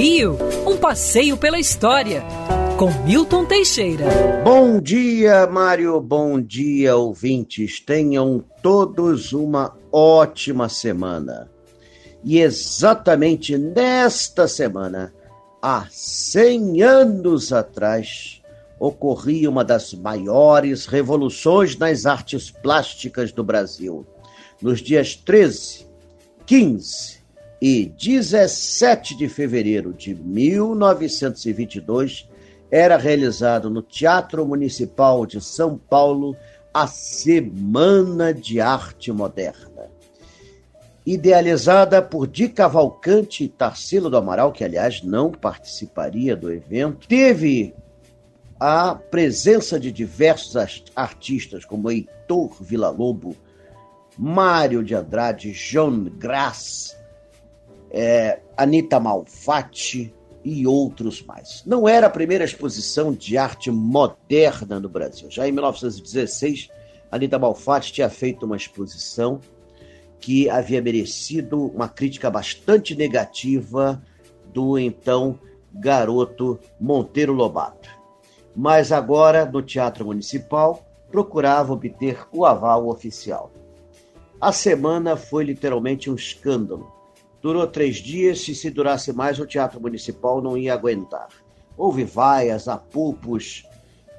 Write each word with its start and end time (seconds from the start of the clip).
Rio, 0.00 0.38
um 0.64 0.76
passeio 0.76 1.36
pela 1.36 1.58
história, 1.58 2.22
com 2.78 2.88
Milton 3.04 3.44
Teixeira. 3.44 4.04
Bom 4.44 4.80
dia, 4.80 5.44
Mário, 5.48 6.00
bom 6.00 6.40
dia, 6.40 6.94
ouvintes. 6.94 7.80
Tenham 7.80 8.44
todos 8.62 9.32
uma 9.32 9.76
ótima 9.90 10.68
semana. 10.68 11.50
E 12.22 12.38
exatamente 12.38 13.58
nesta 13.58 14.46
semana, 14.46 15.12
há 15.60 15.88
100 15.90 16.80
anos 16.80 17.52
atrás, 17.52 18.40
ocorria 18.78 19.50
uma 19.50 19.64
das 19.64 19.92
maiores 19.94 20.86
revoluções 20.86 21.76
nas 21.76 22.06
artes 22.06 22.52
plásticas 22.52 23.32
do 23.32 23.42
Brasil. 23.42 24.06
Nos 24.62 24.80
dias 24.80 25.16
13, 25.16 25.88
15 26.46 27.17
e 27.60 27.86
17 27.86 29.16
de 29.16 29.28
fevereiro 29.28 29.92
de 29.92 30.14
1922 30.14 32.28
era 32.70 32.96
realizado 32.96 33.68
no 33.68 33.82
Teatro 33.82 34.46
Municipal 34.46 35.26
de 35.26 35.40
São 35.40 35.76
Paulo 35.76 36.36
a 36.72 36.86
Semana 36.86 38.32
de 38.32 38.60
Arte 38.60 39.10
Moderna. 39.10 39.90
Idealizada 41.04 42.00
por 42.02 42.28
Di 42.28 42.48
Cavalcante 42.48 43.42
e 43.44 43.48
Tarsila 43.48 44.08
do 44.10 44.18
Amaral, 44.18 44.52
que 44.52 44.62
aliás 44.62 45.02
não 45.02 45.32
participaria 45.32 46.36
do 46.36 46.52
evento, 46.52 47.08
teve 47.08 47.74
a 48.60 48.94
presença 48.94 49.80
de 49.80 49.90
diversos 49.90 50.54
artistas 50.94 51.64
como 51.64 51.90
Heitor 51.90 52.54
Villa-Lobo, 52.60 53.34
Mário 54.18 54.84
de 54.84 54.94
Andrade, 54.94 55.52
John 55.52 56.10
Grass, 56.18 56.94
é, 57.90 58.40
Anita 58.56 59.00
Malfatti 59.00 60.14
e 60.44 60.66
outros 60.66 61.22
mais. 61.22 61.62
Não 61.66 61.88
era 61.88 62.06
a 62.06 62.10
primeira 62.10 62.44
exposição 62.44 63.12
de 63.12 63.36
arte 63.36 63.70
moderna 63.70 64.80
no 64.80 64.88
Brasil. 64.88 65.30
Já 65.30 65.48
em 65.48 65.52
1916, 65.52 66.68
Anita 67.10 67.38
Malfatti 67.38 67.92
tinha 67.92 68.08
feito 68.08 68.46
uma 68.46 68.56
exposição 68.56 69.40
que 70.20 70.48
havia 70.50 70.82
merecido 70.82 71.66
uma 71.66 71.88
crítica 71.88 72.30
bastante 72.30 72.94
negativa 72.94 74.02
do 74.52 74.78
então 74.78 75.38
garoto 75.72 76.58
Monteiro 76.80 77.32
Lobato. 77.32 77.88
Mas 78.54 78.90
agora, 78.90 79.44
no 79.44 79.62
Teatro 79.62 80.04
Municipal, 80.04 80.84
procurava 81.10 81.72
obter 81.72 82.26
o 82.32 82.44
aval 82.44 82.88
oficial. 82.88 83.52
A 84.40 84.52
semana 84.52 85.16
foi 85.16 85.44
literalmente 85.44 86.10
um 86.10 86.14
escândalo 86.14 86.97
Durou 87.40 87.66
três 87.66 87.96
dias, 87.96 88.46
e 88.48 88.54
se 88.54 88.70
durasse 88.70 89.12
mais, 89.12 89.38
o 89.38 89.46
Teatro 89.46 89.80
Municipal 89.80 90.42
não 90.42 90.56
ia 90.56 90.74
aguentar. 90.74 91.28
Houve 91.76 92.02
vaias, 92.02 92.66
apupos, 92.66 93.64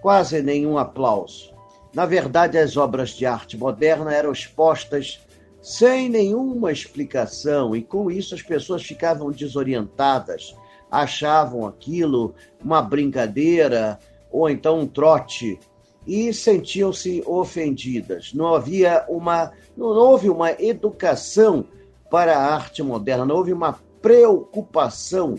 quase 0.02 0.42
nenhum 0.42 0.78
aplauso. 0.78 1.53
Na 1.94 2.06
verdade, 2.06 2.58
as 2.58 2.78
obras 2.78 3.09
de 3.09 3.25
arte 3.25 3.58
moderna 3.58 4.14
eram 4.14 4.31
expostas 4.31 5.20
sem 5.62 6.08
nenhuma 6.08 6.72
explicação, 6.72 7.75
e 7.75 7.81
com 7.81 8.09
isso 8.09 8.34
as 8.34 8.42
pessoas 8.42 8.84
ficavam 8.84 9.30
desorientadas, 9.31 10.56
achavam 10.90 11.67
aquilo 11.67 12.34
uma 12.64 12.81
brincadeira 12.81 14.00
ou 14.31 14.50
então 14.50 14.80
um 14.80 14.88
trote 14.88 15.59
e 16.08 16.34
sentiam-se 16.34 17.22
ofendidas. 17.25 18.34
Não 18.34 18.56
havia 18.56 19.06
uma 19.09 19.52
não 19.75 19.88
houve 19.88 20.30
uma 20.30 20.52
educação 20.52 21.66
para 22.10 22.38
a 22.38 22.54
arte 22.54 22.82
moderna. 22.82 23.34
Houve 23.34 23.54
uma 23.54 23.80
preocupação 24.02 25.36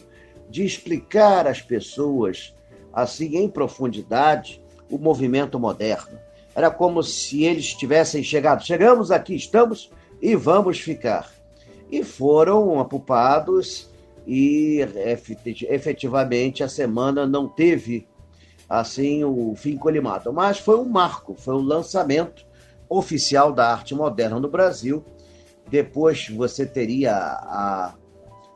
de 0.49 0.65
explicar 0.65 1.47
às 1.47 1.61
pessoas, 1.63 2.55
assim 2.93 3.37
em 3.37 3.49
profundidade, 3.49 4.63
o 4.91 4.99
movimento 4.99 5.59
moderno. 5.59 6.19
Era 6.55 6.71
como 6.71 7.03
se 7.03 7.45
eles 7.45 7.73
tivessem 7.75 8.23
chegado, 8.23 8.65
chegamos 8.65 9.11
aqui, 9.11 9.35
estamos 9.35 9.91
e 10.21 10.35
vamos 10.35 10.81
ficar. 10.81 11.31
E 11.91 12.03
foram 12.03 12.81
apupados 12.81 13.89
e 14.27 14.81
efetivamente 15.69 16.63
a 16.63 16.69
semana 16.69 17.27
não 17.27 17.49
teve 17.49 18.07
assim 18.69 19.25
o 19.25 19.55
fim 19.57 19.77
colimado, 19.77 20.33
mas 20.33 20.59
foi 20.59 20.79
um 20.79 20.85
marco, 20.85 21.35
foi 21.35 21.55
o 21.55 21.61
lançamento 21.61 22.47
oficial 22.89 23.53
da 23.53 23.73
arte 23.73 23.95
moderna 23.95 24.39
no 24.39 24.49
Brasil 24.49 25.05
depois 25.69 26.29
você 26.29 26.65
teria 26.65 27.15
a 27.15 27.95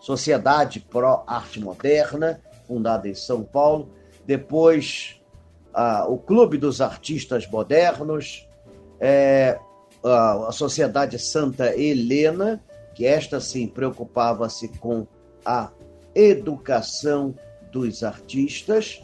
Sociedade 0.00 0.80
Pro 0.80 1.22
Arte 1.26 1.60
Moderna, 1.60 2.40
fundada 2.66 3.08
em 3.08 3.14
São 3.14 3.42
Paulo. 3.42 3.90
Depois 4.26 5.20
o 6.08 6.18
Clube 6.18 6.56
dos 6.56 6.80
Artistas 6.80 7.46
Modernos, 7.48 8.48
é, 9.00 9.58
a 10.02 10.52
Sociedade 10.52 11.18
Santa 11.18 11.76
Helena, 11.76 12.62
que 12.94 13.06
esta 13.06 13.40
sim 13.40 13.66
preocupava-se 13.66 14.68
com 14.78 15.06
a 15.44 15.70
educação 16.14 17.34
dos 17.72 18.04
artistas, 18.04 19.02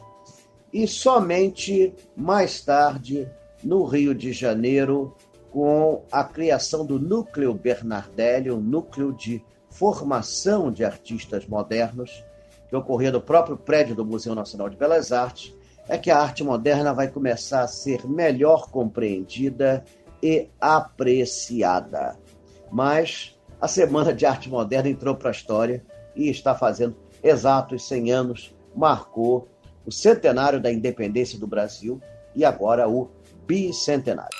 e 0.73 0.87
somente 0.87 1.93
mais 2.17 2.61
tarde, 2.61 3.29
no 3.65 3.85
Rio 3.85 4.15
de 4.15 4.33
Janeiro, 4.33 5.17
com 5.51 6.05
a 6.11 6.23
criação 6.25 6.87
do 6.87 6.99
Núcleo 6.99 7.53
Bernardelli, 7.53 8.51
um 8.51 8.61
núcleo 8.61 9.13
de 9.13 9.45
formação 9.69 10.71
de 10.71 10.85
artistas 10.85 11.47
modernos, 11.47 12.25
que 12.69 12.77
ocorria 12.77 13.11
no 13.11 13.21
próprio 13.21 13.57
prédio 13.57 13.95
do 13.95 14.05
Museu 14.05 14.35
Nacional 14.35 14.69
de 14.69 14.77
Belas 14.77 15.13
Artes, 15.13 15.55
é 15.89 15.99
que 15.99 16.11
a 16.11 16.19
arte 16.19 16.45
moderna 16.45 16.95
vai 16.95 17.09
começar 17.09 17.63
a 17.63 17.69
ser 17.69 18.07
melhor 18.07 18.71
compreendida 18.71 19.85
e 20.23 20.49
apreciada. 20.61 22.17
Mas 22.71 23.37
a 23.61 23.67
Semana 23.67 24.15
de 24.15 24.25
Arte 24.25 24.49
Moderna 24.49 24.89
entrou 24.89 25.17
para 25.17 25.31
a 25.31 25.33
história 25.33 25.85
e 26.15 26.29
está 26.29 26.55
fazendo 26.55 26.97
exatos 27.23 27.87
100 27.89 28.13
anos, 28.13 28.55
marcou 28.75 29.49
o 29.85 29.91
centenário 29.91 30.61
da 30.61 30.71
independência 30.71 31.39
do 31.39 31.47
Brasil 31.47 32.01
e 32.37 32.45
agora 32.45 32.89
o 32.89 33.11
bicentenário. 33.47 34.40